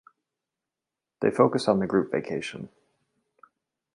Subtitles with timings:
[1.19, 2.69] They focused on the group on vacation.